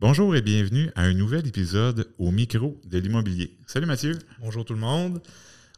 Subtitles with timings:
[0.00, 3.58] Bonjour et bienvenue à un nouvel épisode au micro de l'immobilier.
[3.66, 4.18] Salut Mathieu.
[4.40, 5.20] Bonjour tout le monde.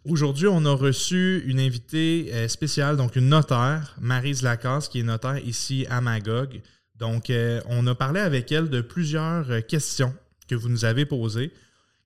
[0.04, 5.03] Aujourd'hui, on a reçu une invitée euh, spéciale, donc une notaire, Marise Lacasse, qui est
[5.03, 6.61] notaire ici à Magog.
[6.95, 10.14] Donc, euh, on a parlé avec elle de plusieurs euh, questions
[10.46, 11.50] que vous nous avez posées.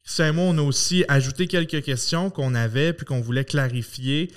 [0.02, 4.32] Christian et moi, on a aussi ajouté quelques questions qu'on avait puis qu'on voulait clarifier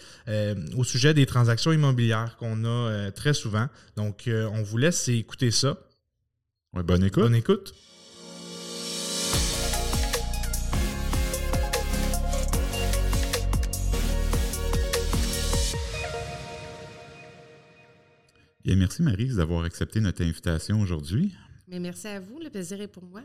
[0.75, 3.68] au sujet des transactions immobilières qu'on a très souvent.
[3.96, 5.77] Donc, on vous laisse écouter ça.
[6.73, 7.23] Bonne écoute.
[7.23, 7.73] Bonne écoute.
[18.80, 21.34] merci Marise d'avoir accepté notre invitation aujourd'hui.
[21.67, 23.22] Mais merci à vous, le plaisir est pour moi.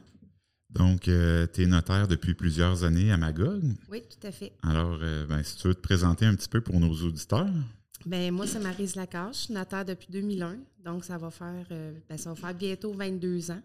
[0.71, 3.63] Donc, euh, tu es notaire depuis plusieurs années à Magog.
[3.89, 4.53] Oui, tout à fait.
[4.63, 7.49] Alors, euh, ben, si tu veux te présenter un petit peu pour nos auditeurs.
[8.07, 10.59] Bien, moi, c'est Marise Lacache, je suis notaire depuis 2001.
[10.85, 13.63] Donc, ça va faire, euh, ben, ça va faire bientôt 22 ans.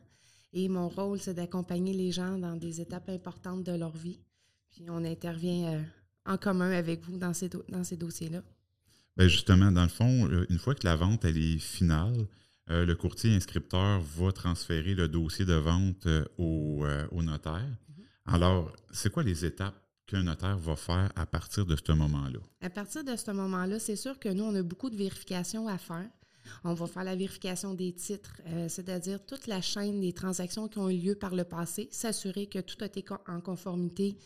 [0.53, 4.19] Et mon rôle, c'est d'accompagner les gens dans des étapes importantes de leur vie.
[4.71, 5.83] Puis, on intervient
[6.25, 8.41] en commun avec vous dans ces, dans ces dossiers-là.
[9.17, 12.27] Bien justement, dans le fond, une fois que la vente elle est finale,
[12.71, 17.65] euh, le courtier inscripteur va transférer le dossier de vente euh, euh, au, notaire.
[17.65, 18.33] Mm-hmm.
[18.35, 19.75] Alors, c'est quoi les étapes
[20.09, 22.39] qu'un notaire va faire à partir de ce moment-là?
[22.61, 25.77] À partir de ce moment-là, c'est sûr que nous, on a beaucoup de vérifications à
[25.77, 26.09] faire.
[26.63, 30.89] On va faire la vérification des titres, c'est-à-dire toute la chaîne des transactions qui ont
[30.89, 34.17] eu lieu par le passé, s'assurer que tout a été en conformité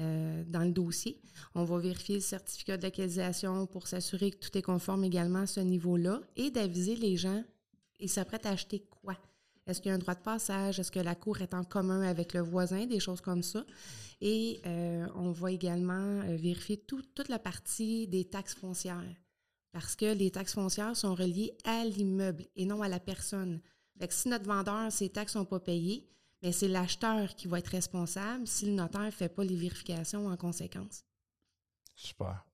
[0.00, 1.20] euh, dans le dossier.
[1.54, 5.46] On va vérifier le certificat de localisation pour s'assurer que tout est conforme également à
[5.46, 7.44] ce niveau-là et d'aviser les gens,
[8.00, 9.18] ils s'apprêtent à acheter quoi?
[9.66, 10.80] Est-ce qu'il y a un droit de passage?
[10.80, 12.86] Est-ce que la cour est en commun avec le voisin?
[12.86, 13.64] Des choses comme ça.
[14.20, 19.16] Et euh, on va également euh, vérifier toute la partie des taxes foncières
[19.72, 23.60] parce que les taxes foncières sont reliées à l'immeuble et non à la personne.
[23.98, 26.08] Fait que si notre vendeur, ses taxes sont pas payées,
[26.42, 30.26] mais c'est l'acheteur qui va être responsable si le notaire ne fait pas les vérifications
[30.26, 31.04] en conséquence.
[31.94, 32.44] Super.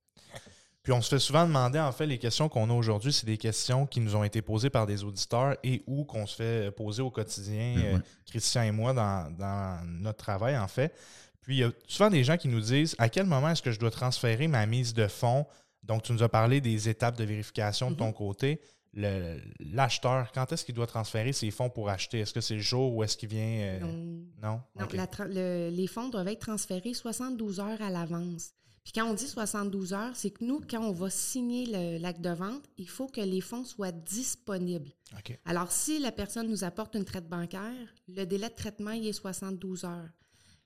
[0.89, 3.37] Puis on se fait souvent demander, en fait, les questions qu'on a aujourd'hui, c'est des
[3.37, 7.03] questions qui nous ont été posées par des auditeurs et ou qu'on se fait poser
[7.03, 10.95] au quotidien, mm, euh, Christian et moi, dans, notre travail, en fait.
[11.43, 13.71] Puis il y a souvent des gens qui nous disent à quel moment est-ce que
[13.71, 15.45] je dois transférer ma mise de fonds.
[15.83, 18.15] Donc, tu nous as parlé des étapes de vérification de ton mm-hmm.
[18.15, 18.61] côté
[18.99, 22.21] l'acheteur, quand est-ce qu'il doit transférer ses fonds pour acheter?
[22.21, 23.41] Est-ce que c'est le jour ou est-ce qu'il vient.
[23.41, 23.81] Euh,
[24.43, 24.61] non.
[24.77, 24.87] Non?
[25.29, 28.53] les fonds doivent être transférés 72 heures à l'avance.
[28.89, 32.31] Puis quand on dit 72 heures, c'est que nous, quand on va signer l'acte de
[32.31, 34.91] vente, il faut que les fonds soient disponibles.
[35.45, 39.13] Alors, si la personne nous apporte une traite bancaire, le délai de traitement, il est
[39.13, 40.09] 72 heures.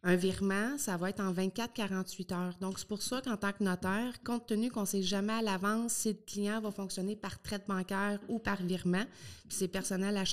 [0.04, 2.56] Un virement, ça va être en 24-48 heures.
[2.60, 5.42] Donc, c'est pour ça qu'en tant que notaire, compte tenu qu'on ne sait jamais à
[5.42, 9.04] l'avance si le client va fonctionner par traite bancaire ou par virement,
[9.48, 10.24] puis c'est personnel à,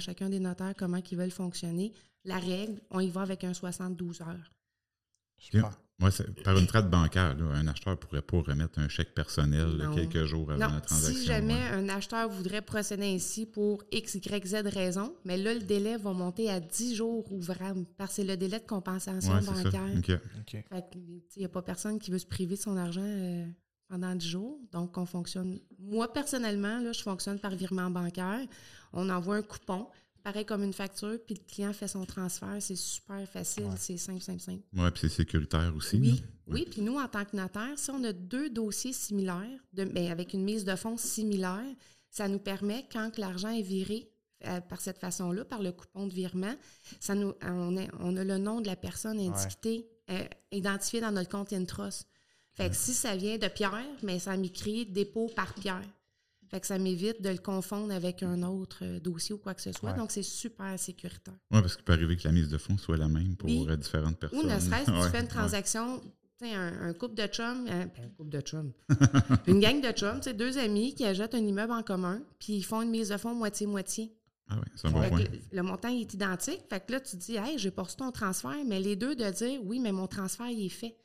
[0.00, 1.92] chacun des notaires comment ils veulent fonctionner,
[2.24, 4.52] la règle, on y va avec un 72 heures.
[6.00, 6.10] Moi,
[6.44, 10.48] par une traite bancaire, un acheteur ne pourrait pas remettre un chèque personnel quelques jours
[10.52, 11.20] avant la transaction.
[11.20, 15.60] Si jamais un acheteur voudrait procéder ainsi pour X, Y, Z raison, mais là, le
[15.60, 19.88] délai va monter à 10 jours ouvrables parce que c'est le délai de compensation bancaire.
[20.94, 23.44] Il n'y a pas personne qui veut se priver de son argent euh,
[23.88, 24.60] pendant 10 jours.
[24.70, 25.58] Donc, on fonctionne.
[25.80, 28.40] Moi, personnellement, là, je fonctionne par virement bancaire.
[28.92, 29.88] On envoie un coupon
[30.22, 32.56] pareil comme une facture, puis le client fait son transfert.
[32.60, 34.62] C'est super facile, c'est simple, simple, simple.
[34.72, 35.96] Oui, puis c'est sécuritaire aussi.
[35.96, 36.66] Oui, oui.
[36.70, 40.34] puis nous, en tant que notaire, si on a deux dossiers similaires, de, ben, avec
[40.34, 41.74] une mise de fonds similaire,
[42.10, 44.10] ça nous permet, quand l'argent est viré
[44.46, 46.54] euh, par cette façon-là, par le coupon de virement,
[47.00, 51.10] ça nous, on, a, on a le nom de la personne indiquée, euh, identifié dans
[51.10, 52.06] notre compte Intros.
[52.54, 55.84] Fait que si ça vient de Pierre, mais ça m'écrit dépôt par Pierre.
[56.48, 59.60] Fait que ça m'évite de le confondre avec un autre euh, dossier ou quoi que
[59.60, 59.92] ce soit.
[59.92, 61.34] Donc, c'est super sécuritaire.
[61.50, 63.76] Oui, parce qu'il peut arriver que la mise de fonds soit la même pour euh,
[63.76, 64.38] différentes personnes.
[64.38, 66.00] Ou ne serait-ce que tu fais une transaction,
[66.40, 68.72] un, un couple de chums, euh, ben, un, couple de chums,
[69.46, 72.80] une gang de chums, deux amis qui achètent un immeuble en commun, puis ils font
[72.80, 74.14] une mise de fonds moitié-moitié.
[74.50, 75.24] Ah oui, c'est un bon point.
[75.52, 76.62] Le, montant est identique.
[76.70, 79.28] Fait que là, tu dis, hey, j'ai pas reçu ton transfert, mais les deux de
[79.30, 80.96] dire, oui, mais mon transfert, il est fait.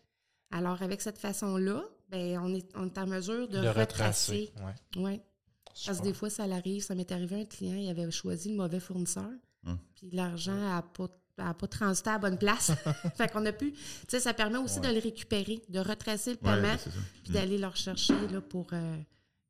[0.49, 4.53] Alors, avec cette façon-là, ben, on, est, on est en mesure de, retracer.
[4.95, 5.21] Ouais.
[5.85, 6.83] Parce que des fois, ça l'arrive.
[6.83, 9.31] Ça m'est arrivé un client, il avait choisi le mauvais fournisseur.
[9.65, 9.77] Hum.
[9.95, 12.71] Puis l'argent n'a pas, pas transité à la bonne place.
[13.15, 13.71] fait qu'on a pu.
[13.71, 17.33] Tu sais, ça permet aussi de le récupérer, de retracer le paiement, puis hum.
[17.33, 18.97] d'aller le rechercher là, pour euh,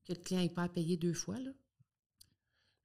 [0.05, 1.39] que le client n'ait pas à payer deux fois.
[1.39, 1.51] Là.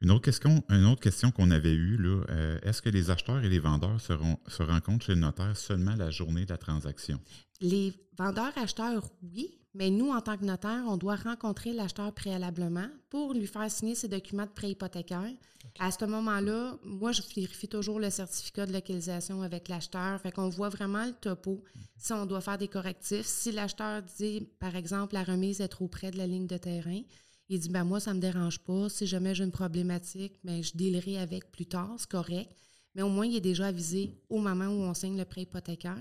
[0.01, 3.43] Une autre question, une autre question qu'on avait eue, là, euh, est-ce que les acheteurs
[3.45, 7.21] et les vendeurs seront, se rencontrent chez le notaire seulement la journée de la transaction?
[7.61, 13.35] Les vendeurs-acheteurs, oui, mais nous, en tant que notaire, on doit rencontrer l'acheteur préalablement pour
[13.35, 15.31] lui faire signer ses documents de prêt hypothécaire.
[15.79, 20.21] À ce moment-là, moi, je vérifie toujours le certificat de localisation avec l'acheteur.
[20.21, 21.63] Fait qu'on voit vraiment le topo,
[21.97, 23.27] si on doit faire des correctifs.
[23.27, 27.03] Si l'acheteur dit, par exemple, la remise est trop près de la ligne de terrain,
[27.51, 28.89] il dit, ben moi, ça ne me dérange pas.
[28.89, 32.51] Si jamais j'ai une problématique, ben, je délerai avec plus tard, c'est correct.
[32.95, 35.97] Mais au moins, il est déjà avisé au moment où on signe le prêt hypothécaire.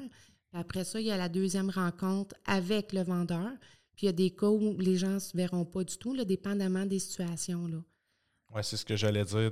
[0.53, 3.51] Après ça, il y a la deuxième rencontre avec le vendeur.
[3.95, 6.13] Puis il y a des cas où les gens ne se verront pas du tout,
[6.13, 7.67] là, dépendamment des situations.
[7.67, 7.77] Là.
[8.53, 9.51] Oui, c'est ce que j'allais dire.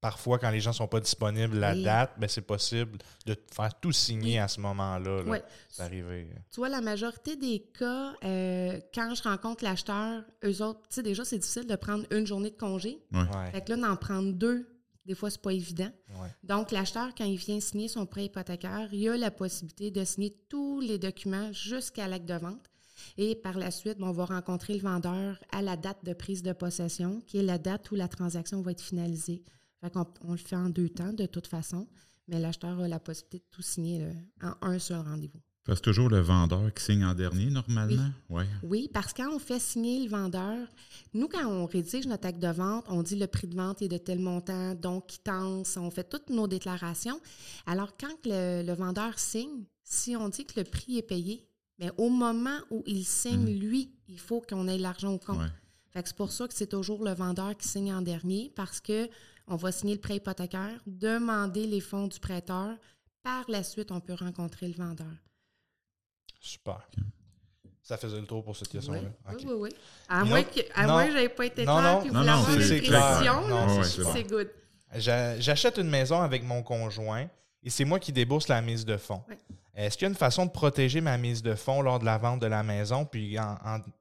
[0.00, 3.78] Parfois, quand les gens ne sont pas disponibles, la date, ben, c'est possible de faire
[3.78, 5.22] tout signer à ce moment-là.
[5.26, 5.38] oui.
[5.68, 6.28] C'est arrivé.
[6.50, 11.02] Tu vois, la majorité des cas, euh, quand je rencontre l'acheteur, eux autres, tu sais,
[11.02, 12.98] déjà, c'est difficile de prendre une journée de congé.
[13.12, 13.52] Ouais.
[13.52, 14.66] Fait que là, d'en prendre deux,
[15.04, 15.90] des fois, c'est pas évident.
[16.42, 20.36] Donc, l'acheteur, quand il vient signer son prêt hypothécaire, il a la possibilité de signer
[20.48, 22.70] tous les documents jusqu'à l'acte de vente.
[23.16, 26.52] Et par la suite, on va rencontrer le vendeur à la date de prise de
[26.52, 29.42] possession, qui est la date où la transaction va être finalisée.
[29.80, 31.88] Fait on le fait en deux temps de toute façon,
[32.28, 34.08] mais l'acheteur a la possibilité de tout signer
[34.40, 35.40] en un seul rendez-vous.
[35.66, 38.10] C'est toujours le vendeur qui signe en dernier, normalement?
[38.28, 38.44] Oui.
[38.64, 40.66] oui, parce que quand on fait signer le vendeur,
[41.14, 43.88] nous, quand on rédige notre acte de vente, on dit le prix de vente est
[43.88, 47.20] de tel montant, donc quittance, on fait toutes nos déclarations.
[47.66, 51.46] Alors, quand le, le vendeur signe, si on dit que le prix est payé,
[51.78, 53.60] mais au moment où il signe, mm.
[53.60, 55.40] lui, il faut qu'on ait l'argent au compte.
[55.94, 59.08] c'est pour ça que c'est toujours le vendeur qui signe en dernier parce que
[59.48, 62.76] on va signer le prêt hypothécaire, demander les fonds du prêteur.
[63.22, 65.12] Par la suite, on peut rencontrer le vendeur.
[66.42, 66.80] Super.
[67.82, 69.00] Ça faisait le tour pour cette question-là.
[69.28, 69.68] Oui, oui, oui,
[70.08, 74.50] À moins que, je n'avais pas été clair puis vous non, c'est good.
[74.96, 77.28] J'achète une maison avec mon conjoint
[77.62, 79.22] et c'est moi qui débourse la mise de fonds.
[79.74, 82.18] Est-ce qu'il y a une façon de protéger ma mise de fonds lors de la
[82.18, 83.04] vente de la maison?
[83.04, 83.56] Puis en,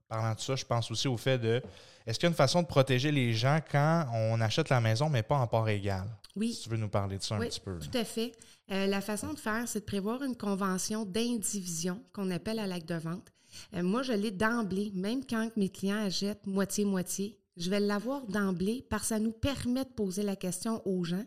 [0.08, 1.62] parlant de ça, je pense aussi au fait de
[2.06, 5.08] est-ce qu'il y a une façon de protéger les gens quand on achète la maison,
[5.10, 6.08] mais pas en part égale?
[6.36, 6.54] Oui.
[6.54, 7.78] Si tu veux nous parler de ça un petit peu.
[7.80, 8.34] Tout à fait.
[8.72, 12.90] Euh, la façon de faire, c'est de prévoir une convention d'indivision qu'on appelle à l'acte
[12.90, 13.32] de vente.
[13.76, 18.86] Euh, moi, je l'ai d'emblée, même quand mes clients achètent moitié-moitié, je vais l'avoir d'emblée
[18.90, 21.26] parce que ça nous permet de poser la question aux gens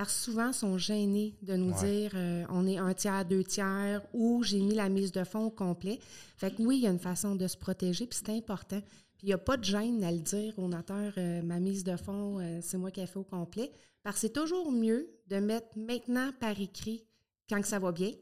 [0.00, 4.00] parce que souvent, sont gênés de nous dire euh, on est un tiers, deux tiers
[4.14, 5.98] ou j'ai mis la mise de fonds au complet.
[6.38, 8.80] Fait que oui, il y a une façon de se protéger, puis c'est important.
[8.80, 11.84] Puis il n'y a pas de gêne à le dire au notaire euh, ma mise
[11.84, 13.70] de fonds, euh, c'est moi qui ai fait au complet.
[14.02, 17.04] Parce que c'est toujours mieux de mettre maintenant par écrit
[17.50, 18.12] quand ça va bien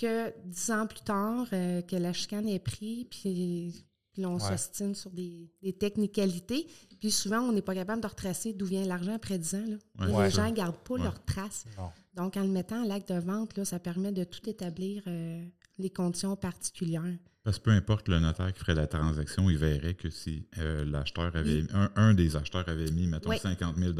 [0.00, 3.84] que dix ans plus tard que la chicane est prise, puis
[4.18, 5.48] puis là, on s'ostine sur des,
[5.78, 6.66] technicalités.
[6.98, 9.64] Puis souvent, on n'est pas capable de retracer d'où vient l'argent après 10 ans.
[10.00, 11.66] les gens ne gardent pas leurs traces.
[12.14, 15.40] Donc, en le mettant à l'acte de vente, là, ça permet de tout établir euh,
[15.78, 17.16] les conditions particulières.
[17.44, 20.84] Parce que peu importe le notaire qui ferait la transaction, il verrait que si euh,
[20.84, 21.62] l'acheteur avait
[21.94, 23.92] un, des acheteurs avait mis, mettons, 50 000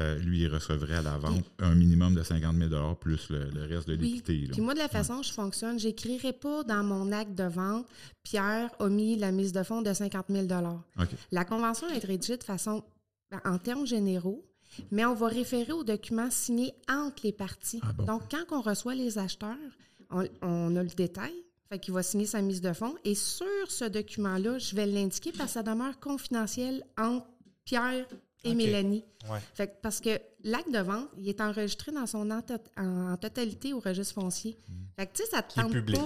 [0.00, 3.88] euh, lui, il recevrait à la vente un minimum de 50 000 plus le, reste
[3.88, 4.48] de l'équité.
[4.50, 7.44] Puis moi, de la façon dont je fonctionne, je n'écrirai pas dans mon acte de
[7.44, 7.86] vente
[8.24, 10.46] Pierre a mis la mise de fonds de 50 000
[11.30, 12.82] La convention est rédigée de façon,
[13.30, 14.44] ben, en termes généraux,
[14.90, 17.80] mais on va référer aux documents signés entre les parties.
[17.82, 19.56] Ah Donc, quand on reçoit les acheteurs,
[20.10, 21.34] on, on a le détail,
[21.68, 22.96] fait qu'il va signer sa mise de fonds.
[23.04, 27.26] Et sur ce document-là, je vais l'indiquer parce que ça demeure confidentiel entre
[27.64, 28.06] Pierre
[28.44, 29.04] et Mélanie.
[29.54, 34.14] Fait parce que l'acte de vente, il est enregistré dans son en, totalité au registre
[34.14, 34.58] foncier.
[34.68, 34.72] Hmm.
[34.96, 36.00] Fait que, tu sais, ça tente public.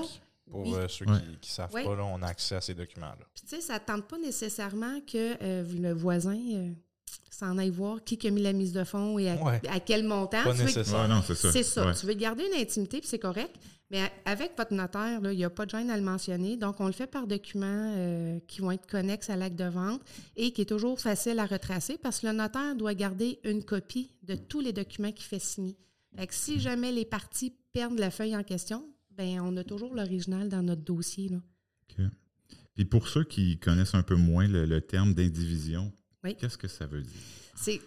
[0.51, 3.19] Pour euh, ceux qui ne savent pas, là, on a accès à ces documents-là.
[3.35, 6.73] Puis, tu sais, ça ne tente pas nécessairement que euh, le voisin euh,
[7.31, 10.43] s'en aille voir qui a mis la mise de fonds et à, quel montant.
[10.43, 11.25] Pas nécessaire.
[11.35, 11.93] c'est ça.
[11.93, 13.55] Tu veux garder une intimité, puis c'est correct.
[13.91, 16.59] Mais avec votre notaire, il n'y a pas de gêne à le mentionner.
[16.59, 20.03] Donc, on le fait par documents euh, qui vont être connexes à l'acte de vente
[20.37, 24.11] et qui est toujours facile à retracer parce que le notaire doit garder une copie
[24.25, 25.79] de tous les documents qu'il fait signer.
[26.17, 28.85] Fait si jamais les parties perdent la feuille en question,
[29.17, 31.29] ben on a toujours l'original dans notre dossier.
[31.29, 31.39] Là.
[31.99, 32.05] OK.
[32.75, 37.03] Puis pour ceux qui connaissent un peu moins le, terme d'indivision, qu'est-ce que ça veut
[37.03, 37.21] dire?
[37.57, 37.81] C'est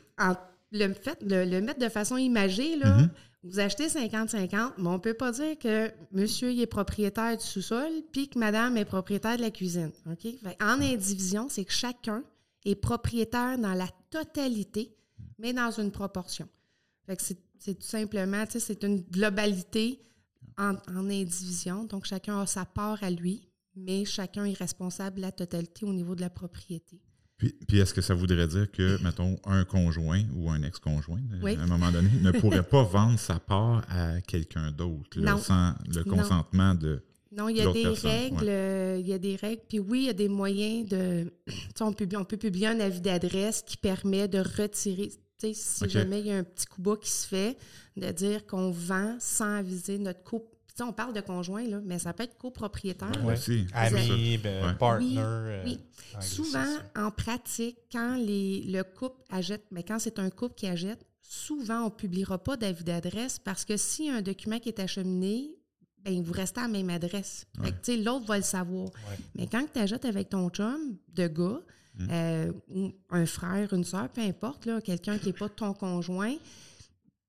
[0.71, 2.97] le fait de le, mettre de façon imagée, là.
[2.97, 3.09] Mm-hmm.
[3.43, 7.89] Vous achetez 50-50, mais on ne peut pas dire que monsieur est propriétaire du sous-sol
[8.11, 9.91] puis que madame est propriétaire de la cuisine.
[10.05, 10.27] OK?
[10.61, 12.23] en indivision, c'est que chacun
[12.65, 14.95] est propriétaire dans la totalité,
[15.39, 16.47] mais dans une proportion.
[17.17, 17.35] c'est,
[17.65, 19.99] tout simplement, c'est une globalité
[20.59, 21.85] en, en, indivision.
[21.85, 25.93] Donc, chacun a sa part à lui, mais chacun est responsable de la totalité au
[25.93, 27.01] niveau de la propriété.
[27.67, 31.61] Puis, est-ce que ça voudrait dire que, mettons, un conjoint ou un ex-conjoint, euh, à
[31.61, 36.75] un moment donné, ne pourrait pas vendre sa part à quelqu'un d'autre sans le consentement
[36.75, 37.03] de...
[37.31, 38.49] Non, il y a des règles.
[38.49, 39.61] Euh, il y a des règles.
[39.67, 41.31] Puis oui, il y a des moyens de.
[41.79, 45.11] On peut, on peut publier un avis d'adresse qui permet de retirer.
[45.39, 47.57] Si jamais il y a un petit coup bas qui se fait,
[47.97, 52.13] de dire qu'on vend sans aviser notre couple on parle de conjoint, là, mais ça
[52.13, 53.11] peut être copropriétaire.
[53.23, 55.61] Oui, Ami, ben, partner.
[55.65, 55.79] Oui,
[56.15, 60.67] euh, Souvent, en pratique, quand les, le couple achète, mais quand c'est un couple qui
[60.67, 64.79] achète, souvent, on ne publiera pas d'avis d'adresse parce que si un document qui est
[64.79, 65.55] acheminé,
[66.03, 67.45] ben, vous restez à la même adresse.
[67.87, 68.89] L'autre va le savoir.
[69.35, 71.61] Mais quand tu achètes avec ton chum de gars,
[71.95, 72.07] mm.
[72.11, 76.35] euh, ou un frère, une soeur, peu importe, quelqu'un qui n'est pas ton conjoint,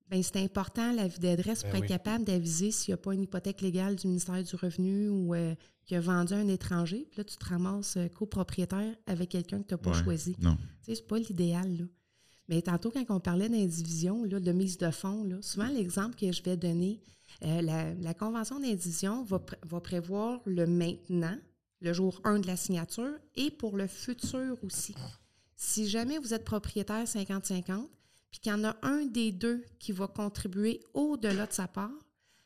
[0.09, 3.23] ben, c'est important, l'avis d'adresse, ben pour être capable d'aviser s'il n'y a pas une
[3.23, 5.55] hypothèque légale du ministère du Revenu ou euh,
[5.85, 7.07] qui a vendu à un étranger.
[7.09, 10.35] Puis là, tu te ramasses euh, copropriétaire avec quelqu'un que tu n'as pas choisi.
[10.39, 10.57] Non.
[10.85, 11.87] Tu c'est pas l'idéal,
[12.47, 16.43] Mais tantôt, quand on parlait d'indivision, de mise de fonds, là, souvent l'exemple que je
[16.43, 17.01] vais donner,
[17.43, 21.37] euh, la, convention d'indivision va, va prévoir le maintenant,
[21.81, 24.95] le jour 1 de la signature, et pour le futur aussi.
[25.55, 27.87] Si jamais vous êtes propriétaire 50-50,
[28.33, 31.91] puis qu'il y en a un des deux qui va contribuer au-delà de sa part,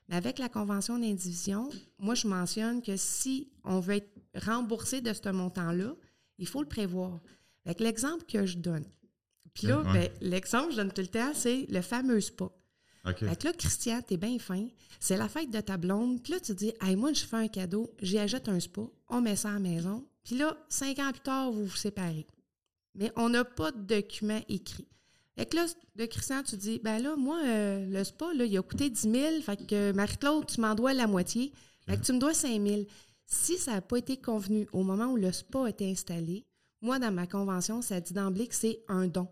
[0.10, 5.14] mais avec la convention d'indivision, moi, je mentionne que si on veut être remboursé de
[5.14, 5.96] ce montant-là,
[6.40, 7.22] il faut le prévoir.
[7.66, 8.84] Avec l'exemple que je donne,
[9.54, 12.50] puis là, ben, l'exemple que je donne tout le temps, c'est le fameux spa.
[13.06, 13.26] Okay.
[13.26, 14.68] Fait que là, Christian, t'es bien fin.
[15.00, 16.22] C'est la fête de ta blonde.
[16.22, 19.22] Puis là, tu dis, hey, moi, je fais un cadeau, j'y achète un spa, on
[19.22, 20.06] met ça à la maison.
[20.26, 22.28] Puis là, cinq ans plus tard, vous vous séparez.
[22.94, 24.88] Mais on n'a pas de document écrit.
[25.38, 25.66] Fait que là,
[25.96, 29.02] de Christian, tu dis, ben là, moi, euh, le spa, là, il a coûté 10
[29.02, 29.42] 000.
[29.44, 31.54] Fait que Marie-Claude, tu m'en dois la moitié.
[31.86, 32.84] Fait que tu me dois 5 000.
[33.28, 36.46] Si ça n'a pas été convenu au moment où le spa a été installé,
[36.82, 39.28] moi, dans ma convention, ça dit d'emblée que c'est un don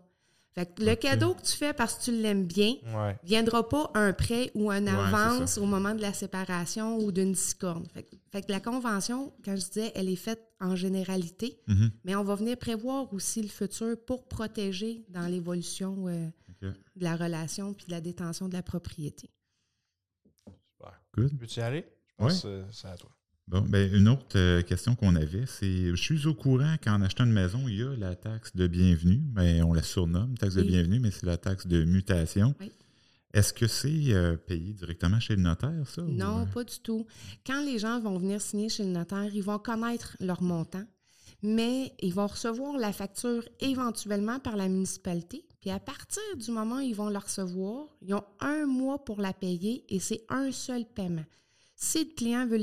[0.78, 4.50] le cadeau que tu fais parce que tu l'aimes bien ne viendra pas un prêt
[4.54, 7.86] ou un avance au moment de la séparation ou d'une discorde.
[8.32, 11.90] Fait, que la convention, quand je disais, elle est faite en généralité, mm-hmm.
[12.04, 16.28] mais on va venir prévoir aussi le futur pour protéger dans l'évolution euh,
[16.62, 19.30] de la relation puis de la détention de la propriété.
[20.78, 21.00] Super.
[21.14, 21.38] Good.
[21.38, 21.84] Peux-tu y aller?
[22.08, 23.10] Je pense que c'est à toi.
[23.48, 27.24] Bon, ben, une autre euh, question qu'on avait, c'est je suis au courant qu'en achetant
[27.24, 29.18] une maison, il y a la taxe de bienvenue.
[29.18, 32.56] Ben, on la surnomme taxe de bienvenue, mais c'est la taxe de mutation.
[33.36, 36.00] Est-ce que c'est euh, payé directement chez le notaire, ça?
[36.00, 36.46] Non, euh?
[36.46, 37.06] pas du tout.
[37.46, 40.84] Quand les gens vont venir signer chez le notaire, ils vont connaître leur montant,
[41.42, 45.44] mais ils vont recevoir la facture éventuellement par la municipalité.
[45.60, 49.20] Puis à partir du moment où ils vont la recevoir, ils ont un mois pour
[49.20, 51.26] la payer et c'est un seul paiement.
[51.74, 52.56] Si le client veut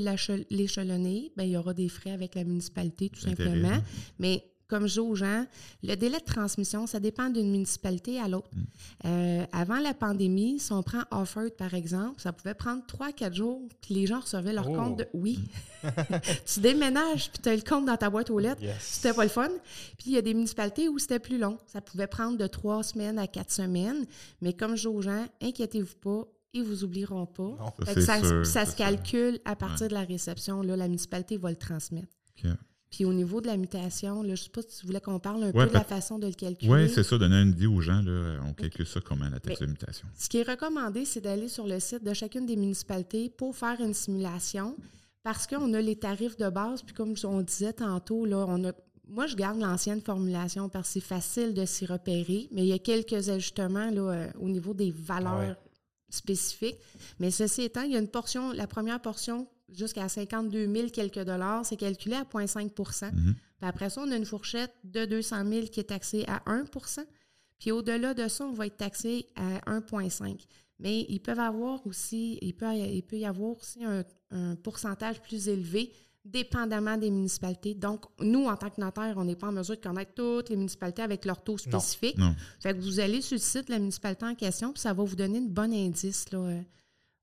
[0.50, 3.80] l'échelonner, ben, il y aura des frais avec la municipalité, tout simplement.
[4.18, 5.46] Mais comme je dis aux gens,
[5.84, 8.50] le délai de transmission, ça dépend d'une municipalité à l'autre.
[8.52, 8.62] Mm.
[9.04, 13.62] Euh, avant la pandémie, si on prend Offord, par exemple, ça pouvait prendre 3-4 jours,
[13.80, 15.06] puis les gens recevaient leur compte de...
[15.14, 15.38] Oui.
[15.84, 15.88] Mm.
[16.52, 18.62] tu déménages, puis tu as le compte dans ta boîte aux lettres.
[18.80, 19.48] C'était pas le fun.
[19.96, 21.56] Puis il y a des municipalités où c'était plus long.
[21.68, 24.06] Ça pouvait prendre de 3 semaines à 4 semaines.
[24.42, 27.56] Mais comme je dis aux gens, inquiétez-vous pas, ils vous oublieront pas.
[28.42, 30.62] ça, se calcule à partir de la réception.
[30.62, 32.08] Là, la municipalité va le transmettre.
[32.94, 35.18] Puis au niveau de la mutation, là, je ne sais pas si tu voulais qu'on
[35.18, 36.70] parle un peu de la façon de le calculer.
[36.70, 38.00] Oui, c'est ça, donner une idée aux gens.
[38.00, 40.06] Là, on calcule ça comment, la taxe de mutation.
[40.16, 43.80] Ce qui est recommandé, c'est d'aller sur le site de chacune des municipalités pour faire
[43.80, 44.76] une simulation
[45.24, 46.82] parce qu'on a les tarifs de base.
[46.82, 48.70] Puis comme on disait tantôt, là, on a
[49.08, 52.72] moi, je garde l'ancienne formulation parce que c'est facile de s'y repérer, mais il y
[52.72, 55.56] a quelques ajustements là, euh, au niveau des valeurs
[56.08, 56.76] spécifique.
[57.18, 61.24] Mais ceci étant, il y a une portion, la première portion, jusqu'à 52 000 quelques
[61.24, 63.34] dollars, c'est calculé à 0,5 mhm.
[63.34, 67.04] Puis après ça, on a une fourchette de 200 000 qui est taxée à 1%
[67.58, 70.46] Puis au-delà de ça, on va être taxé à 1,5
[70.78, 75.48] Mais ils peuvent avoir aussi, il peut, il peut y avoir aussi un pourcentage plus
[75.48, 75.92] élevé
[76.24, 77.74] dépendamment des municipalités.
[77.74, 80.56] Donc, nous, en tant que notaire, on n'est pas en mesure de connaître toutes les
[80.56, 82.16] municipalités avec leur taux spécifique.
[82.60, 85.04] Fait que vous allez sur le site de la municipalité en question, puis ça va
[85.04, 86.62] vous donner une bonne indice là, euh,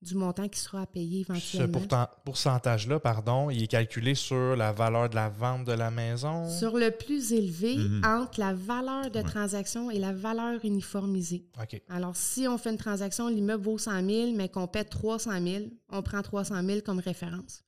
[0.02, 1.80] du montant qui sera à payer éventuellement.
[1.80, 6.50] Ce pourcentage-là, pardon, il est calculé sur la valeur de la vente de la maison?
[6.50, 8.02] Sur le plus élevé mhm.
[8.04, 11.46] entre la valeur de transaction et la valeur uniformisée.
[11.62, 11.82] OK.
[11.88, 15.66] Alors, si on fait une transaction, l'immeuble vaut 100 000, mais qu'on paie 300 000,
[15.90, 17.64] on prend 300 000 comme référence.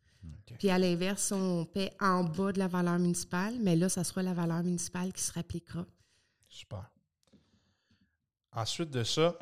[0.57, 4.23] Puis à l'inverse, on paie en bas de la valeur municipale, mais là, ça sera
[4.23, 5.85] la valeur municipale qui se rappliquera.
[6.47, 6.89] Super.
[8.51, 9.35] Ensuite de ça,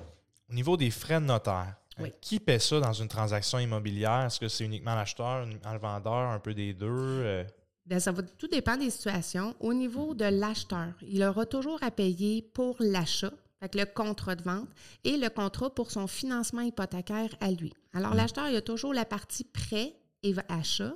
[0.49, 1.75] au niveau des frais de notaire,
[2.21, 4.25] qui paie ça dans une transaction immobilière?
[4.25, 6.87] Est-ce que c'est uniquement l'acheteur, le vendeur, un peu des deux?
[6.89, 7.43] Euh?
[7.85, 9.55] Bien, ça va tout dépendre des situations.
[9.59, 14.43] Au niveau de l'acheteur, il aura toujours à payer pour l'achat, avec le contrat de
[14.43, 14.69] vente,
[15.03, 17.73] et le contrat pour son financement hypothécaire à lui.
[17.93, 18.17] Alors, mmh.
[18.17, 19.93] l'acheteur, il a toujours la partie prêt
[20.23, 20.93] et achat.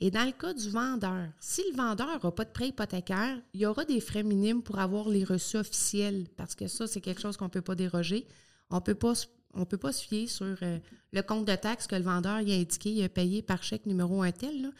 [0.00, 3.60] Et dans le cas du vendeur, si le vendeur n'a pas de prêt hypothécaire, il
[3.60, 7.20] y aura des frais minimes pour avoir les reçus officiels, parce que ça, c'est quelque
[7.20, 8.26] chose qu'on ne peut pas déroger.
[8.70, 9.14] On peut pas
[9.56, 10.78] on ne peut pas se fier sur euh,
[11.12, 13.86] le compte de taxes que le vendeur y a indiqué, il a payé par chèque
[13.86, 14.70] numéro un tel.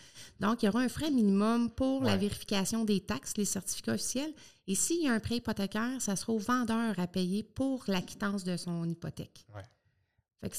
[0.40, 4.32] Donc, il y aura un frais minimum pour la vérification des taxes, les certificats officiels.
[4.68, 8.44] Et s'il y a un prêt hypothécaire, ça sera au vendeur à payer pour l'acquittance
[8.44, 9.46] de son hypothèque.
[10.42, 10.50] Fait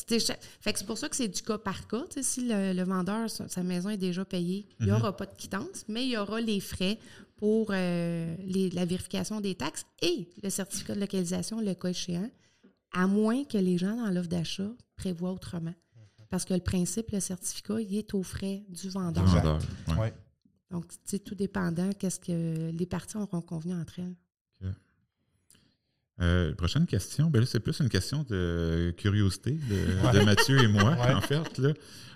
[0.73, 2.03] que c'est pour ça que c'est du cas par cas.
[2.21, 4.97] si le, vendeur, sa maison est déjà payée, il n'y mhm.
[4.97, 6.97] aura pas de quittance, mais il y aura les frais
[7.37, 8.35] pour euh,
[8.73, 12.29] la vérification des taxes et le certificat de localisation, le cas échéant
[12.93, 15.73] à moins que les gens dans l'offre d'achat prévoient autrement.
[16.29, 19.23] Parce que le principe, le certificat, il est aux frais du vendeur.
[19.23, 19.59] Du vendeur
[20.71, 24.15] Donc, c'est tout dépendant qu'est-ce que les parties auront convenu entre elles.
[26.19, 31.21] Euh, prochaine question, ben c'est plus une question de curiosité de, Mathieu et moi, en
[31.21, 31.57] fait.
[31.59, 31.73] Là.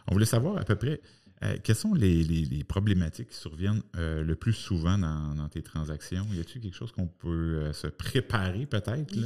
[0.08, 1.02] On voulait savoir à peu près
[1.44, 6.26] euh, quelles sont les, problématiques qui surviennent euh, le plus souvent dans, tes transactions?
[6.32, 9.18] Y a-t-il quelque chose qu'on peut euh, se préparer peut-être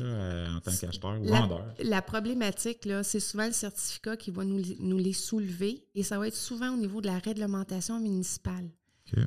[0.49, 1.65] en tant qu'acheteur ou vendeur?
[1.83, 6.27] La problématique, c'est souvent le certificat qui va nous, nous, les soulever et ça va
[6.27, 8.69] être souvent au niveau de la réglementation municipale.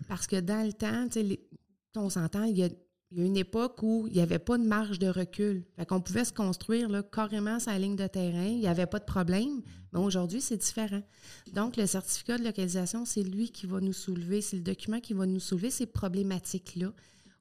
[0.09, 1.09] Parce que dans le temps,
[1.97, 2.69] on s'entend, il y a
[3.11, 5.65] il y a une époque où il n'y avait pas de marge de recul.
[5.77, 8.45] Fait qu'on pouvait se construire là, carrément sa ligne de terrain.
[8.45, 9.63] Il n'y avait pas de problème.
[9.93, 11.03] Mais aujourd'hui, c'est différent.
[11.55, 15.15] Donc, le certificat de localisation, c'est lui qui va nous soulever, c'est le document qui
[15.15, 16.93] va nous soulever ces problématiques-là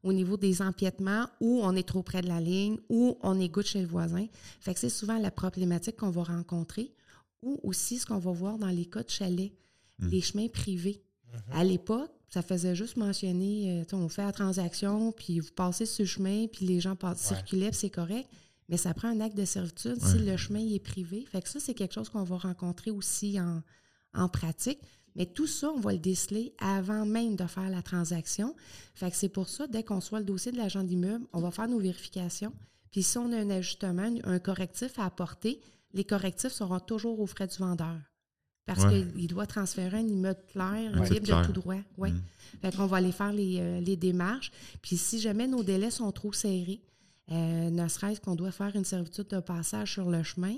[0.04, 3.68] au niveau des empiètements où on est trop près de la ligne, où on égoutte
[3.68, 4.26] chez le voisin.
[4.62, 6.94] Fait que c'est souvent la problématique qu'on va rencontrer
[7.42, 9.52] ou aussi ce qu'on va voir dans les cas de chalet,
[10.00, 10.08] mmh.
[10.08, 11.04] les chemins privés.
[11.52, 16.04] À l'époque, ça faisait juste mentionner, euh, on fait la transaction, puis vous passez sur
[16.04, 18.30] le chemin, puis les gens passent, circulaient, puis c'est correct.
[18.70, 21.26] Mais ça prend un acte de servitude si le chemin est privé.
[21.32, 23.40] Fait que ça, c'est quelque chose qu'on va rencontrer aussi
[24.14, 24.80] en, pratique.
[25.16, 28.56] Mais tout ça, on va le déceler avant même de faire la transaction.
[28.94, 31.50] Fait que c'est pour ça, dès qu'on soit le dossier de l'agent d'immeuble, on va
[31.50, 32.54] faire nos vérifications.
[32.92, 35.62] Puis si on a un ajustement, un correctif à apporter,
[35.94, 37.98] les correctifs seront toujours aux frais du vendeur.
[38.68, 41.78] Parce qu'il doit transférer un immeuble clair, libre de tout droit.
[41.98, 42.12] Ouais.
[42.12, 42.22] Mm.
[42.62, 44.52] Fait qu'on va aller faire euh, les, démarches.
[44.82, 46.82] Puis si jamais nos délais sont trop serrés,
[47.32, 50.56] euh, ne serait-ce qu'on doit faire une servitude de passage sur le chemin,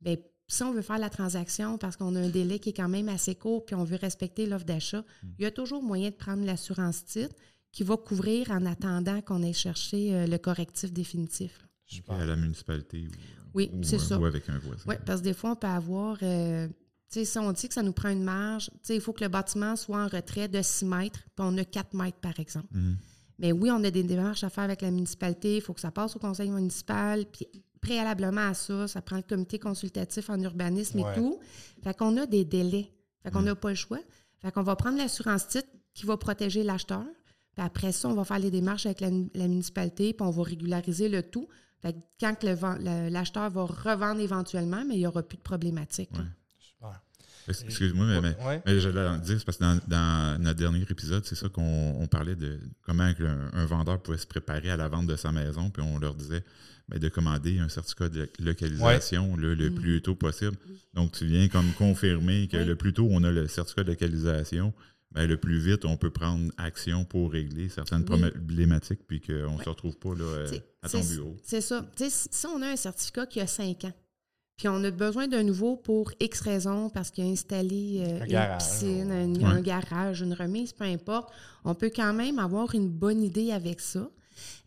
[0.00, 0.16] bien,
[0.48, 3.08] si on veut faire la transaction parce qu'on a un délai qui est quand même
[3.10, 5.28] assez court puis on veut respecter l'offre d'achat, mm.
[5.38, 7.34] il y a toujours moyen de prendre l'assurance titre
[7.72, 11.68] qui va couvrir en attendant qu'on ait cherché euh, le correctif définitif.
[12.08, 13.10] À la municipalité ou,
[13.52, 14.14] oui, c'est ça.
[14.14, 14.84] avec un voisin.
[14.86, 16.18] Oui, parce que des fois, on peut avoir
[17.10, 19.98] si on dit que ça nous prend une marge, il faut que le bâtiment soit
[19.98, 22.68] en retrait de 6 mètres, puis on a 4 mètres, par exemple.
[22.72, 22.96] Mhm.
[23.38, 25.90] Mais oui, on a des démarches à faire avec la municipalité, il faut que ça
[25.90, 27.46] passe au conseil municipal, puis
[27.80, 31.38] préalablement à ça, ça prend le comité consultatif en urbanisme et tout.
[31.82, 32.92] Fait qu'on a des délais.
[33.22, 33.60] Fait qu'on n'a mhm.
[33.60, 34.00] pas le choix.
[34.40, 37.06] Fait qu'on va prendre l'assurance titre qui va protéger l'acheteur.
[37.56, 41.08] Puis après ça, on va faire les démarches avec la, municipalité, puis on va régulariser
[41.08, 41.48] le tout.
[41.80, 46.10] Fait que quand l'acheteur va revendre éventuellement, mais il n'y aura plus de problématique.
[47.48, 52.36] Excuse-moi, mais, mais, j'allais dire, parce que dans, notre dernier épisode, c'est ça qu'on parlait
[52.36, 53.10] de comment
[53.52, 56.44] un, vendeur pouvait se préparer à la vente de sa maison, puis on leur disait
[56.88, 59.74] ben, de commander un certificat de localisation le mm.
[59.74, 60.56] plus tôt possible.
[60.94, 64.72] Donc, tu viens comme confirmer que le plus tôt on a le certificat de localisation,
[65.12, 69.62] ben, le plus vite on peut prendre action pour régler certaines problématiques, puis qu'on ne
[69.62, 71.36] se retrouve pas là, euh, à ton bureau.
[71.42, 71.88] C'est ça.
[71.96, 73.92] si on a un certificat qui a cinq ans,
[74.60, 78.58] puis on a besoin d'un nouveau pour X raisons, parce qu'il a installé euh, une
[78.58, 79.10] piscine,
[79.42, 81.32] un, garage, une remise, peu importe.
[81.64, 84.10] On peut quand même avoir une bonne idée avec ça.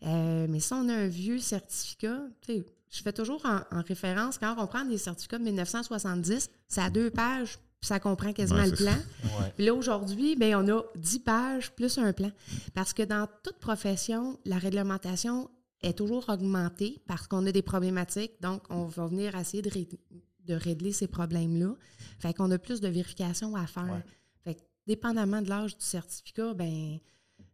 [0.04, 4.66] Euh, mais si on a un vieux certificat, je fais toujours en, référence, quand on
[4.66, 8.96] prend des certificats de 1970, ça a deux pages, puis ça comprend quasiment le plan.
[9.54, 12.32] Puis là, aujourd'hui, ben, on a dix pages plus un plan.
[12.74, 15.48] Parce que dans toute profession, la réglementation
[15.84, 18.40] est toujours augmentée parce qu'on a des problématiques.
[18.40, 19.70] Donc, on va venir essayer de,
[20.46, 21.74] de régler ces problèmes-là.
[22.18, 24.02] Fait qu'on a plus de vérifications à faire.
[24.42, 26.98] Fait que, dépendamment de l'âge du certificat, ben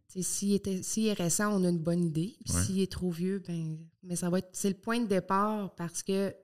[0.07, 0.59] s'il
[1.07, 2.35] est récent, on a une bonne idée.
[2.45, 6.03] s'il est trop vieux, ben mais ça va être c'est le point de départ parce
[6.03, 6.35] que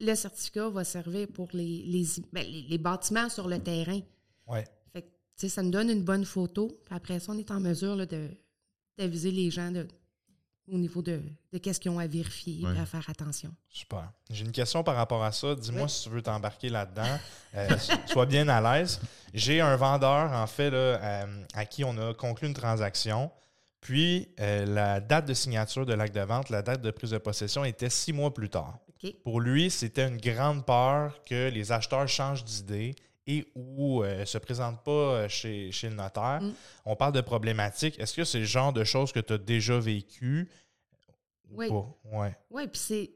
[0.00, 4.00] le certificat va servir pour les, les, ben, les, bâtiments sur le terrain.
[4.46, 4.64] Ouais.
[4.92, 6.70] Fait que, ça nous donne une bonne photo.
[6.90, 8.28] après ça, on est en mesure de
[8.96, 9.86] d'aviser les gens de
[10.70, 11.20] au niveau de,
[11.52, 13.54] de qu'est-ce qu'ils ont à vérifier et à faire attention.
[13.68, 14.10] Super.
[14.30, 15.54] J'ai une question par rapport à ça.
[15.54, 17.18] Dis-moi si tu veux t'embarquer là-dedans.
[17.54, 17.66] Euh,
[18.06, 19.00] sois bien à l'aise.
[19.32, 23.30] J'ai un vendeur, en fait, là, euh, à qui on a conclu une transaction.
[23.80, 27.18] Puis, euh, la date de signature de l'acte de vente, la date de prise de
[27.18, 28.78] possession était six mois plus tard.
[29.24, 32.94] Pour lui, c'était une grande peur que les acheteurs changent d'idée
[33.28, 36.40] et ou ne se présente pas chez, chez le notaire.
[36.42, 36.52] Mm.
[36.86, 37.98] On parle de problématiques.
[38.00, 40.48] Est-ce que c'est le genre de choses que tu as déjà vécu?
[41.50, 41.68] Oui.
[41.70, 43.10] Oui, ouais, puis c'est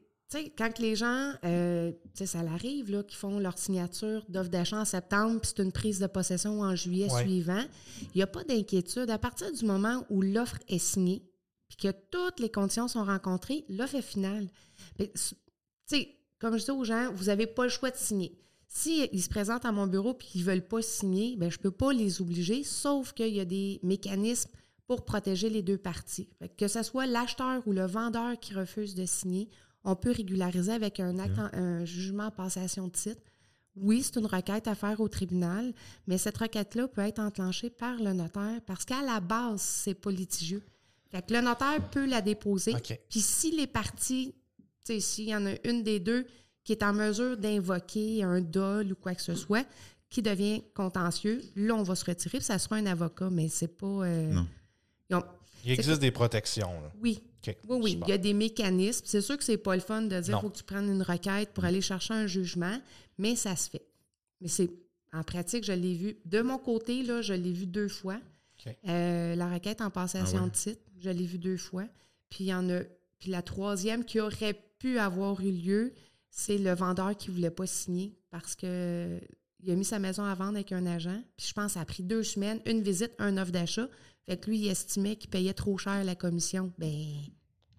[0.57, 5.39] quand les gens, euh, ça l'arrive, là, qui font leur signature d'offre d'achat en septembre,
[5.41, 7.63] puis c'est une prise de possession en juillet suivant,
[8.01, 9.09] il n'y a pas d'inquiétude.
[9.09, 11.23] À partir du moment où l'offre est signée,
[11.67, 14.47] puis que toutes les conditions sont rencontrées, l'offre est finale.
[16.39, 18.37] comme je dis aux gens, vous n'avez pas le choix de signer.
[18.75, 21.61] S'ils se présentent à mon bureau et qu'ils ne veulent pas signer, ben, je ne
[21.61, 24.49] peux pas les obliger, sauf qu'il y a des mécanismes
[24.87, 26.27] pour protéger les deux parties.
[26.57, 29.47] que ce soit l'acheteur ou le vendeur qui refuse de signer,
[29.83, 33.21] on peut régulariser avec un acte, un jugement en passation de titre.
[33.75, 35.73] Oui, c'est une requête à faire au tribunal,
[36.07, 40.11] mais cette requête-là peut être enclenchée par le notaire parce qu'à la base, c'est pas
[40.11, 40.63] litigieux.
[41.11, 42.73] Fait que le notaire peut la déposer.
[43.09, 44.33] Puis si les parties,
[44.83, 46.25] s'il y en a une des deux
[46.63, 49.65] qui est en mesure d'invoquer un dol ou quoi que ce soit,
[50.09, 53.87] qui devient contentieux, là, on va se retirer, ça sera un avocat, mais c'est pas.
[53.87, 54.33] Euh,
[55.09, 55.23] non.
[55.65, 56.69] Il existe des protections.
[57.01, 59.05] Oui, oui, oui, il y a des mécanismes.
[59.05, 61.01] C'est sûr que c'est pas le fun de dire qu'il faut que tu prennes une
[61.01, 62.77] requête pour aller chercher un jugement,
[63.17, 63.85] mais ça se fait.
[64.41, 64.69] Mais c'est
[65.13, 66.17] en pratique, je l'ai vu.
[66.25, 68.19] De mon côté, là, je l'ai vu deux fois.
[68.87, 71.85] Euh, la requête en passation ah de titre, je l'ai vu deux fois.
[72.29, 72.81] Puis il y en a.
[73.19, 75.93] Puis la troisième qui aurait pu avoir eu lieu,
[76.35, 79.19] c'est le vendeur qui ne voulait pas signer parce que
[79.59, 81.21] il a mis sa maison à vendre avec un agent.
[81.37, 83.87] Puis je pense que ça a pris deux semaines, une visite, un offre d'achat.
[84.25, 86.73] Fait que lui, il estimait qu'il payait trop cher la commission.
[86.77, 87.05] Ben.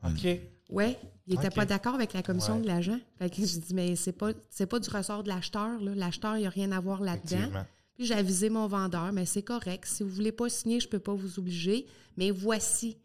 [0.04, 0.26] OK.
[0.70, 2.98] Ouais, il n'était pas d'accord avec la commission de l'agent.
[3.18, 5.78] Fait que je dis, mais c'est pas, c'est pas du ressort de l'acheteur.
[5.80, 7.64] L'acheteur, il n'y a rien à voir là-dedans.
[7.96, 9.84] Puis j'ai avisé mon vendeur, mais c'est correct.
[9.86, 11.86] Si vous ne voulez pas signer, je ne peux pas vous obliger.
[12.16, 12.96] Mais voici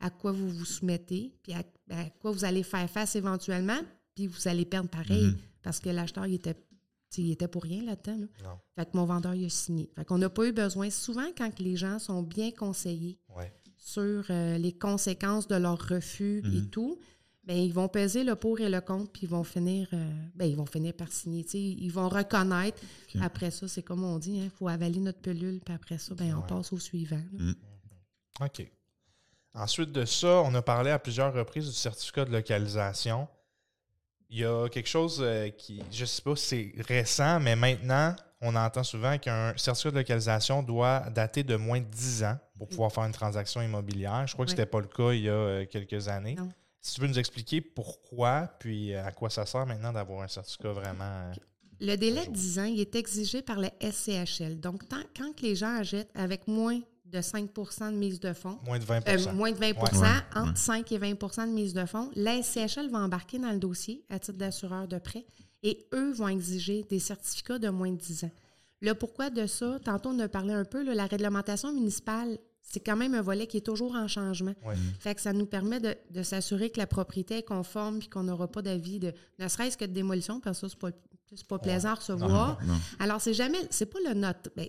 [0.00, 1.64] à quoi vous vous soumettez, puis à,
[2.20, 3.78] quoi vous allez faire face éventuellement,
[4.18, 5.26] puis vous allez perdre pareil.
[5.26, 5.36] Mm-hmm.
[5.62, 6.56] Parce que l'acheteur, il était
[7.16, 8.26] il était pour rien là-dedans.
[8.76, 9.90] Fait que mon vendeur, il a signé.
[9.96, 10.90] Fait qu'on n'a pas eu besoin.
[10.90, 13.18] Souvent, quand les gens sont bien conseillés
[13.78, 16.68] sur euh, les conséquences de leur refus et mhm.
[16.68, 17.00] tout,
[17.44, 20.44] ben ils vont peser le pour et le contre, puis ils vont finir, euh, ben,
[20.44, 21.46] ils vont finir par signer.
[21.54, 22.82] ils vont reconnaître.
[23.22, 26.14] Après ça, c'est comme on dit, il hein, faut avaler notre pelule, puis après ça,
[26.14, 27.22] ben, on passe au suivant.
[27.32, 27.54] Mhm.
[28.42, 28.70] OK.
[29.54, 33.26] Ensuite de ça, on a parlé à plusieurs reprises du certificat de localisation
[34.30, 37.56] il y a quelque chose euh, qui, je ne sais pas si c'est récent, mais
[37.56, 42.38] maintenant, on entend souvent qu'un certificat de localisation doit dater de moins de 10 ans
[42.56, 44.26] pour pouvoir faire une transaction immobilière.
[44.26, 46.36] Je crois que ce n'était pas le cas il y a euh, quelques années.
[46.80, 50.28] Si tu veux nous expliquer pourquoi, puis euh, à quoi ça sert maintenant d'avoir un
[50.28, 51.32] certificat vraiment.
[51.80, 54.60] Le délai de 10 ans, il est exigé par le SCHL.
[54.60, 54.82] Donc,
[55.16, 58.58] quand les gens achètent avec moins de 5% de mise de fonds.
[58.64, 59.72] Moins de 20 euh, Moins de 20
[60.34, 62.10] entre 5 et 20% de mise de fonds.
[62.14, 65.26] La SCHL va embarquer dans le dossier à titre d'assureur de prêt
[65.62, 68.30] et eux vont exiger des certificats de moins de 10 ans.
[68.80, 72.96] Le pourquoi de ça, tantôt on a parlé un peu, la réglementation municipale, c'est quand
[72.96, 74.54] même un volet qui est toujours en changement.
[75.00, 78.46] Fait que ça nous permet de, s'assurer que la propriété est conforme et qu'on n'aura
[78.46, 80.76] pas d'avis de ne serait-ce que de démolition, parce que ça,
[81.30, 82.58] c'est pas, pas plaisant à recevoir.
[82.98, 84.50] Alors, c'est jamais, c'est pas le note.
[84.54, 84.68] Ben,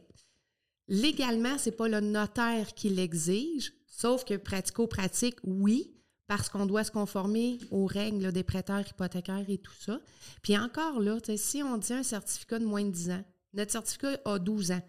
[0.90, 5.94] Légalement, ce n'est pas le notaire qui l'exige, sauf que pratico-pratique, oui,
[6.26, 10.00] parce qu'on doit se conformer aux règles des prêteurs hypothécaires et tout ça.
[10.42, 13.24] Puis encore là, si on dit un certificat de moins de 10 ans,
[13.54, 14.82] notre certificat a 12 ans.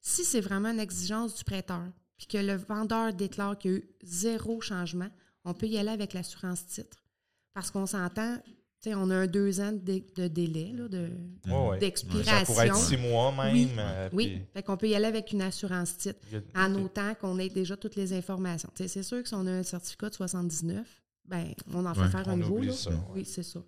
[0.00, 1.84] Si c'est vraiment une exigence du prêteur,
[2.16, 5.10] puis que le vendeur déclare qu'il y a eu zéro changement,
[5.44, 7.02] on peut y aller avec l'assurance titre.
[7.54, 8.38] Parce qu'on s'entend,
[8.94, 10.72] on a un deux ans de, délai
[11.80, 12.32] d'expiration.
[12.38, 13.52] ça pourrait être six mois même.
[13.54, 14.42] Oui, euh, oui.
[14.52, 16.20] fait qu'on peut y aller avec une assurance titre
[16.54, 18.70] en autant qu'on ait déjà toutes les informations.
[18.74, 20.86] c'est sûr que si on a un certificat de 79,
[21.26, 22.60] ben, on en fait faire un nouveau.
[23.14, 23.60] Oui, c'est ça.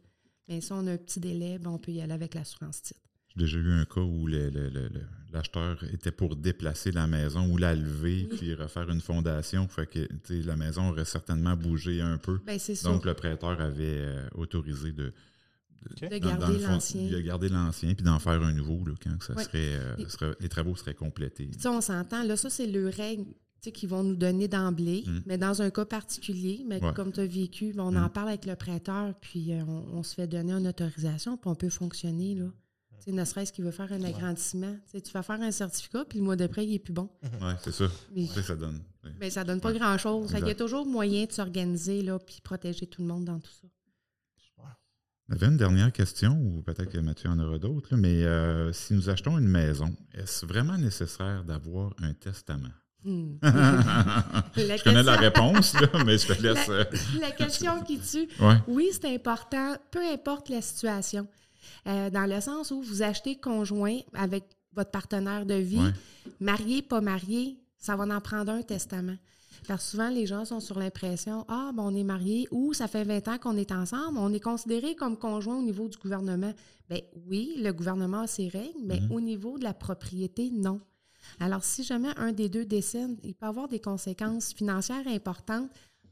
[0.48, 3.00] Mais si on a un petit délai, ben, on peut y aller avec l'assurance titre.
[3.38, 8.29] J'ai déjà eu un cas où l'acheteur était pour déplacer la maison ou la lever
[8.31, 9.68] puis refaire une fondation.
[9.68, 10.09] Fait que
[10.46, 12.40] la maison aurait certainement bougé un peu.
[12.46, 15.12] Ben, Donc le prêteur avait euh, autorisé de,
[16.18, 17.09] garder l'ancien.
[17.09, 20.94] De garder l'ancien puis d'en faire un nouveau quand ça euh, serait, les travaux seraient
[20.94, 21.51] complétés.
[21.64, 22.24] on s'entend.
[22.24, 23.27] Là, ça, c'est le règle
[23.74, 25.20] qu'ils vont nous donner d'emblée, mm.
[25.27, 28.11] mais dans un cas particulier, mais comme tu as vécu, on en mm.
[28.11, 31.55] parle avec le prêteur, puis euh, on, on, se fait donner une autorisation, puis on
[31.55, 32.35] peut fonctionner.
[32.35, 32.46] là
[33.06, 34.76] ne serait-ce qu'il veut faire un agrandissement.
[34.92, 37.08] tu vas faire un certificat, puis le mois d'après, il est plus bon.
[37.40, 37.87] Oui, c'est ça.
[38.34, 38.80] ça, ça donne.
[39.20, 40.34] Mais ça donne pas grand-chose.
[40.38, 43.50] Il y a toujours moyen de s'organiser là, puis protéger tout le monde dans tout
[43.50, 43.68] ça.
[45.30, 48.94] On avait une dernière question, ou peut-être que Mathieu en aura d'autres, mais euh, si
[48.94, 52.68] nous achetons une maison, est-ce vraiment nécessaire d'avoir un testament?
[53.04, 53.38] Hmm.
[54.56, 56.66] je connais la réponse, mais je te laisse.
[56.66, 58.28] La, la question qui tue.
[58.66, 61.28] Oui, c'est important, peu importe la situation.
[61.87, 65.92] Euh, dans le sens où vous achetez conjoint avec votre partenaire de vie.
[66.40, 69.16] Marié, pas marié, ça va en prendre un testament.
[69.66, 72.87] Parce que souvent, les gens sont sur l'impression Ah, bon, on est marié ou ça
[72.87, 76.52] fait 20 ans qu'on est ensemble, on est considéré comme conjoint au niveau du gouvernement.
[76.88, 79.12] Bien oui, le gouvernement a ses règles, mais mhm.
[79.12, 80.81] au niveau de la propriété, non.
[81.40, 85.68] Alors, si jamais un des deux décède, il peut avoir des conséquences financières importantes,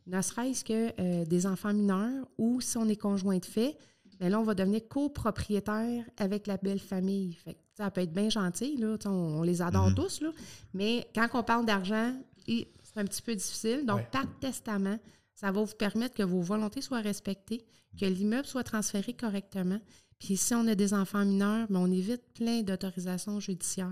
[0.06, 3.76] ne serait-ce que euh, des enfants mineurs ou si on est conjoint de fait,
[4.18, 7.34] bien là, on va devenir copropriétaire avec la belle famille.
[7.34, 9.94] Fait ça peut être bien gentil, là, on, les adore mhm.
[9.94, 10.30] tous, là,
[10.72, 12.14] mais quand on parle d'argent,
[12.46, 13.84] c'est un petit peu difficile.
[13.84, 14.98] Donc, par testament,
[15.34, 17.66] ça va vous permettre que vos volontés soient respectées,
[18.00, 19.78] que l'immeuble soit transféré correctement.
[20.18, 23.90] Puis si on a des enfants mineurs, bien, on évite plein d'autorisations judiciaires.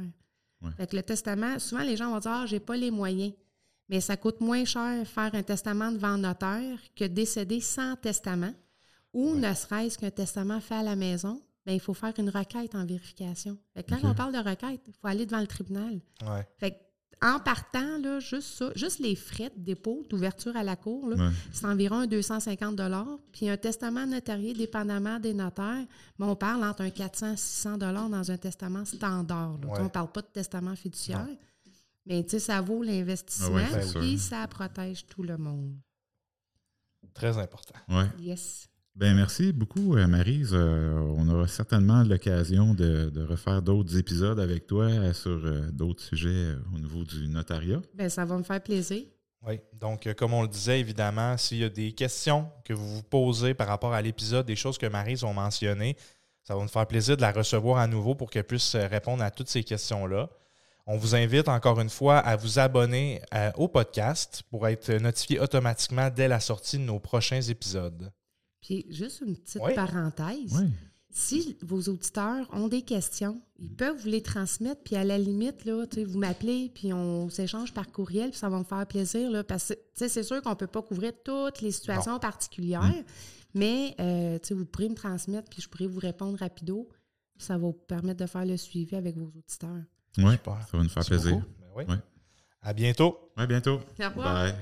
[0.79, 3.35] Fait que le testament, souvent les gens vont dire Ah, j'ai pas les moyens.
[3.91, 8.55] Mais ça coûte moins cher faire un testament devant notaire que décéder sans testament.
[9.15, 12.75] Ou ne serait-ce qu'un testament fait à la maison, bien, il faut faire une requête
[12.75, 13.57] en vérification.
[13.75, 16.01] Fait quand on parle de requête, il faut aller devant le tribunal.
[16.59, 16.81] Fait
[17.23, 21.11] en partant, là, juste ça, juste les frais de dépôt, d'ouverture à la cour,
[21.53, 22.79] c'est environ 250
[23.33, 25.87] Puis un testament notarié, dépendamment des notaires,
[26.19, 29.59] mais on parle entre un 400 600 dans un testament standard.
[29.63, 31.27] On ne parle pas de testament fiduciaire.
[32.05, 33.59] Mais tu sais, ça vaut l'investissement,
[34.03, 35.75] et ça protège tout le monde.
[37.15, 37.79] Très important.
[38.19, 38.69] Yes.
[38.97, 40.53] Ben merci beaucoup, euh, Marise.
[40.55, 45.41] Euh, on aura certainement l'occasion de, refaire d'autres épisodes avec toi euh, sur
[45.73, 47.81] d'autres sujets au niveau du notariat.
[47.95, 49.03] Ben, ça va me faire plaisir.
[49.45, 53.03] Oui, donc comme on le disait, évidemment, s'il y a des questions que vous vous
[53.03, 55.97] posez par rapport à l'épisode, des choses que Marise a mentionnées,
[56.45, 59.31] ça va nous faire plaisir de la recevoir à nouveau pour qu'elle puisse répondre à
[59.33, 60.31] toutes ces questions-là.
[60.87, 63.21] On vous invite encore une fois à vous abonner
[63.57, 68.13] au podcast pour être notifié automatiquement dès la sortie de nos prochains épisodes.
[68.65, 70.65] Puis juste une petite parenthèse.
[71.11, 75.65] Si vos auditeurs ont des questions, ils peuvent vous les transmettre, puis à la limite,
[75.65, 79.31] là, vous m'appelez, puis on s'échange par courriel, puis ça va me faire plaisir.
[79.31, 83.05] Là, parce que c'est sûr qu'on ne peut pas couvrir toutes les situations particulières, mm.
[83.55, 86.89] mais euh, vous pourrez me transmettre, puis je pourrais vous répondre rapido.
[87.37, 89.85] Ça va vous permettre de faire le suivi avec vos auditeurs.
[90.19, 91.43] Oui, ça va nous faire plaisir.
[91.77, 92.03] Ben
[92.61, 93.31] À bientôt.
[93.37, 93.81] À bientôt.
[94.01, 94.35] Au revoir.
[94.35, 94.55] Bye.